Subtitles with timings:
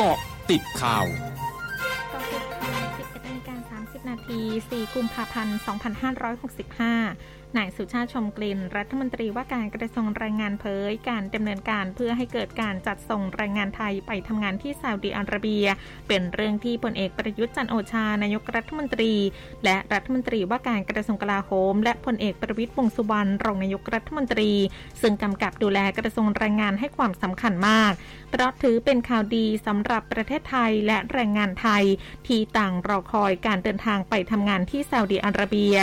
[0.00, 0.18] เกาะ
[0.50, 1.06] ติดข่าว
[2.12, 5.58] กาะติดข่าว11นาฬิกา30 นาที 4 กุมภาพันธ์
[6.96, 15.66] 2565นายสุชาติชมกลิ่น รัฐมนตรีว่าการกระทรวงแรงงานเผย การดำเนินการเพื่อให้เกิดการจัดส่งแรงงานไทยไปทำงานที่ซาอุดิอาระเบีย
[16.08, 19.12] เป็นเรื่องที่พลเอกประยุทธ์จันโอชานายกรัฐมนตรี
[19.64, 24.50] และรัฐมนตรีว่าการกระทรวงกลาโหม และพลเอกประวิตรวงสุวรรณรองนายกรัฐมนตรี
[25.02, 27.92] ซึ่งกำกับดูแลกระทรวงแรงงานให้ความสำคัญมาก
[28.30, 31.84] เพราะถือเป็นข่าวดีสำหรับประเทศไทยและแรงงานไทย
[32.26, 35.76] ที่ต่างรอคอยการเดินทางไปทำงานที่ซาอุดิอาระเบีย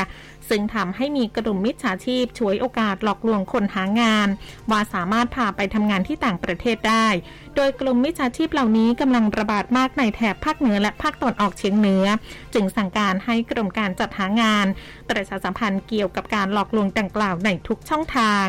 [0.50, 4.27] ซึ่งทำให้มีกลุ่มมิจฉาชีพฉวยโอกาสหลอกลวงคนหางาน
[4.70, 7.08] ว่าสามารถพาไปทำงานที่ต่างประเทศได้
[7.55, 12.05] โดยกลุ่มมิจฉาชีพเหล่านี้กำลังระบาดมากในแถบภาคเหนือและภาคตะวันออกเฉียงเหนือ
[12.54, 14.66] จึงสั่งการให้กรมการจัดหางาน
[15.09, 18.48] ประชาสัมพันธ์เกี่ยวกับการหลอกลวงดังกล่าวในทุกช่องทาง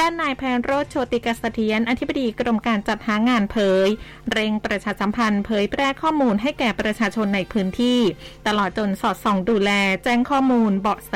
[0.00, 3.88] ด้านนายแพนโรธโชติกสเทียน อธิบดีกรมการจัดหางานเผย
[4.32, 8.00] เร่งประชาสัมพันธ์เผยแพร่ข้อมูลให้แก่ประชาชนในพื้นที่
[8.46, 9.70] ตลอดจนสอดส่องดูแล
[10.04, 11.14] แจ้งข้อมูลเบาะแส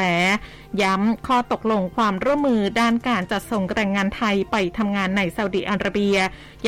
[0.83, 6.17] ย้ำข้อตกลงความร่วมมือด้านการจัดส่งแรงงานไทยไปทำงานในซาอุดิอาระเบีย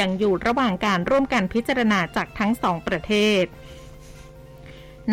[0.00, 3.44] ยังอยู่ระหว่างการร่วมกันพิจารณาจากทั้งสองประเทศ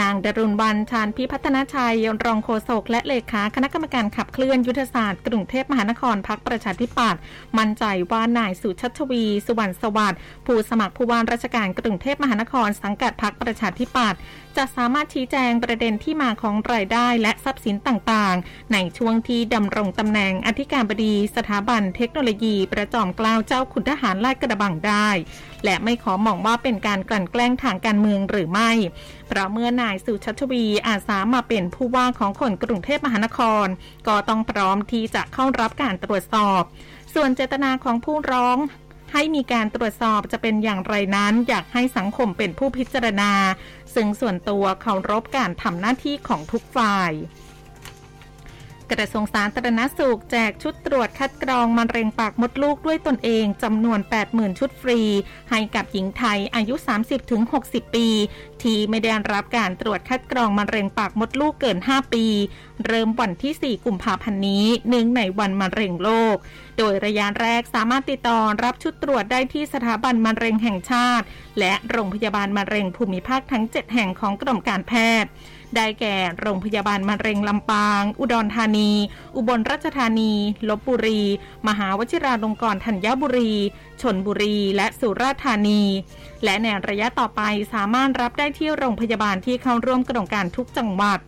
[0.01, 7.19] นางดรุณวันชาญพิพัฒนาชัยรองโฆษกและเลขาคณะกรรมการขับเคลื่อนยุทธศาสตร์กรุงเทพมหานครพักประชาธิปัตย์
[7.57, 14.19] มั่นใจว่านายสุชัชวี สุวรรณสวัสดิ์ผู้สมัครผู้ว่าราชการกรุงเทพมหานครสังกัดพักประชาธิปัตย์
[14.57, 25.09] จะสามารถชี้แจงประเด็นที่มาของรายได้และทรัพย์สินต่างๆ ในช่วงที่ดำรงตำแหน่งอธิการบดีสถาบันเทคโนโลยีประจอมเกล้าเจ้าขุนทหารลาดกระบังได้
[25.65, 28.71] และไม่ขอมองว่าเป็นการกลั่นแกล้งทางการเมืองหรือไม่
[29.27, 33.67] เพราะเมื่อนาายสุชัชวีอาสามาเป็นผู้ว่าของคนกรุงเทพมหานคร
[34.07, 36.61] ก็ต้องพร้อมที่จะเข้ารับการตรวจสอบ
[37.13, 38.57] ส่วนเจตนาของผู้ร้อง
[39.13, 43.31] ให้มีการตรวจสอบจะเป็นอย่างไรนั้น อยากให้สังคมเป็นผู้พิจารณา
[43.95, 47.11] ซึ่งส่วนตัวเคารพการทำหน้าที่ของทุกฝ่าย
[48.91, 53.99] กระทรวงสาธารณสุขแจกชุดตรวจคัดกรองมะเร็งปากมดลูกด้วยตนเองจำนวน
[54.29, 54.99] 80,000 ชุดฟรี
[55.51, 56.75] ให้กับหญิงไทยอายุ
[57.35, 58.07] 30-60 ปี
[58.61, 62.25] ที่ไม่ได้รับการตรวจคัดกรองมะเร็งปากมดลูกเกิน 5 ปี
[62.85, 66.35] เริ่มวันที่ 4 กุมภาพันธ์นี้เนื่องในวันมะเร็งโลก
[66.77, 71.25] โดยระยะแรกสามารถติดต่อรับชุดตรวจได้ที่สถาบันมะเร็งแห่งชาติ
[71.59, 74.93] และโรงพยาบาลมะเร็งภูมิภาคทั้ง 7 แห่งของกรมการแพ
[75.23, 75.29] ทย์
[75.75, 78.91] ได้แก่โรงพยาบาลมะเร็งลำปาง อุดรธานี
[79.35, 80.33] อุบลราชธานี
[80.69, 81.21] ลบบุรี
[81.67, 83.53] มหาวชิราลงกรณ์ธัญบุรี
[84.01, 85.81] ชนบุรี และสุราษฎร์ธานี
[86.43, 87.41] และในระยะต่อไป
[87.73, 91.19] สามารถรับได้ที่โรงพยาบาลที่เข้าร่วมโครงการทุกจังหวัด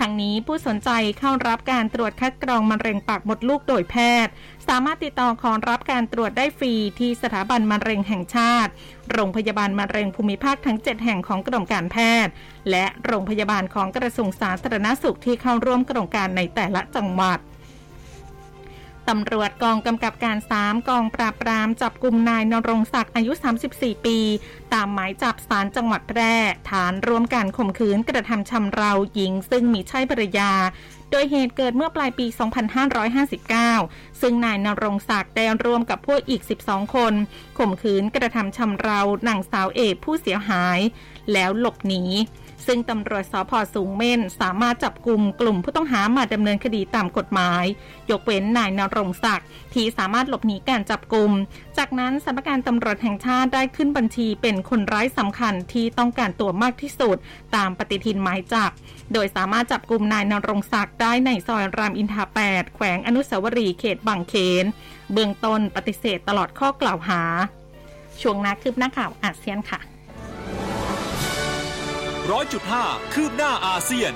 [0.00, 4.32] ทั้งนี้ผู้สนใจเข้ารับการตรวจคัดกรองมะเร็งปากมดลูกโดยแพทย์
[4.68, 8.70] สามารถติดต่อขอรับการตรวจได้ฟรีที่สถาบันมะเร็งแห่งชาติ
[9.12, 12.32] โรงพยาบาลมะเร็งภูมิภาคทั้ง 7 แห่งของกรมการแพทย์
[12.70, 17.38] และโรงพยาบาลของกระทรวงสาธารณสุขที่เข้าร่วมโครงการในแต่ละจังหวัด
[19.10, 23.32] ตำรวจกองกำกับการ 3 กองปราบปรามจับกลุ่มนายนรงศักดิ์อายุ
[23.68, 24.18] 34 ปี
[24.72, 26.34] ตามหมายจับสารจังหวัดแพร่
[26.70, 30.52] ฐานร่วมกันข่มขืนกระทำชำเราหญิงซึ่งมีใช่ภรรยา
[31.10, 32.26] โดยเหตุเกิดเมื่อปลายปี
[33.04, 37.14] 2559 ซึ่งนายนรงศักดิ์ได้ร่วมกับพวกอีก 12 คน
[37.58, 40.78] ข่มขืนกระทำชำเรานางสาวเอกผู้เสียหาย
[41.32, 42.04] แล้วหลบหนี
[42.66, 47.64] ซึ่งตำรวจสพสูงเม่นสามารถจับกลุ่มกลุ่มผู้ต้องหามาดำเนินคดีตามกฎหมาย
[48.10, 51.30] ยกเว้นนายนรงศักดิ์ที่สามารถหลบหนีการจับกลุ่ม
[51.78, 57.16] จากนั้นสำนักงานตำรวจแห่งชาติได้ขึ้นบัญชีเป็นคนร้ายสำคัญที่ต้องการตัวมากที่สุด
[57.56, 58.70] ตามปฏิทินหมายจับ
[59.12, 64.64] โดยสามารถจับกลุ่มนายนรงศักดิ์ได้ในซอยรามอินทรา8 แขวงอนุสาวรีย์เขตบางเขน
[65.12, 67.22] เบื้องต้นปฏิเสธตลอดข้อกล่าวหา
[68.20, 69.80] ช่วงนาคืบหน้าข่าวอาเซียนค่ะ
[72.30, 74.12] ร้อยจุดห้าคืบหน้าอาเซียน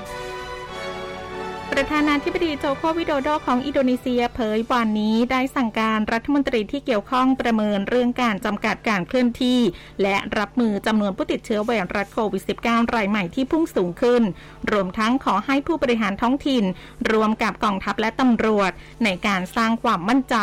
[1.81, 9.61] ประธานาธิบดีโจโควิโดโดของอินโดนีเซียเผยวันนี้ได้สั่งการรัฐมนตรีที่เกี่ยวข้องประเมินเรื่องการจำกัดการเคลื่อนที่
[10.03, 14.23] และรับมือจำนวนผู้ติดเชื้อไวรัสโควิด -19 รายใหม่ที่พุ่งสูงขึ้น
[14.73, 16.65] รวมทั้งขอให้ผู้บริหารท้องถิ่น
[17.13, 18.73] รวมกับกองทัพและตำรวจ
[19.05, 20.37] ในการสร้างความมั่นใจ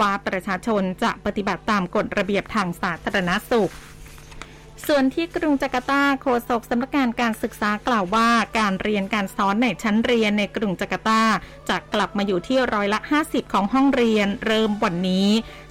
[0.00, 3.72] ว่าประชาชนจะปฏิบัติตามกฎระเบียบทางสาธารณสุข
[4.86, 8.28] ส่วนที่กรุงจาการ์ตาโฆษกสำนักงานการศึกษากล่าวว่า
[8.58, 11.22] การเรียนการสอนในชั้นเรียนในกรุงจาการ์ตา
[11.68, 15.28] จะกลับมาอยู่ที่ร้อยละ 50 ของห้องเรียนเริ่มวันนี้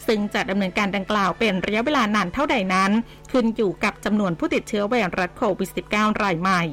[0.07, 2.92] ซึ่งจะดำเนินการดังกล่าวเป็นระยะเวลานานเท่าใดนั้น
[3.31, 6.63] ขึ้นอยู่กับจำนวนผู้ติดเชื้อไวรัสโควิด -19 รายใหม่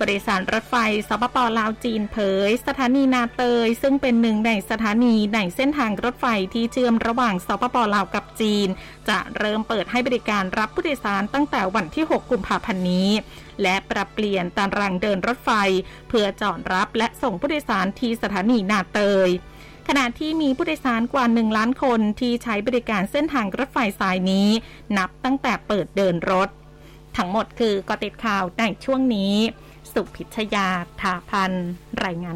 [0.00, 0.76] บริษัทรถไฟ
[1.08, 2.16] สปปลาวจีนเผ
[2.48, 8.68] ย สถานีนาเตย ซึ่งเป็นหนึ่งในสถานีในเส้นทางรถไฟที่เชื่อมระหว่างสปปลาวกับจีน
[9.08, 13.10] จะเริ่มเปิดให้บริการรับผู้โดยสารตั้งแต่วันที่ 6 กุมภาพันธ์นี้
[13.62, 15.50] และปรับเปลี่ยนตารางเดินรถไฟ
[16.08, 19.28] เพื่อจอดรับและส่งผู้โดยสารที่สถานีนาเตย
[19.88, 24.48] ขณะที่มีผู้โดยสารกว่า 1 ล้านคนที่ใช้บริการเส้นทางรถไฟสายนี้
[24.98, 26.48] นับตั้งแต่เปิดเดินรถ
[27.16, 29.34] ทั้งหมดคือกติดข่าวในช่วงนี้
[29.92, 30.68] สุพิชยา
[31.00, 31.52] ทาพัน
[32.04, 32.28] รายงาน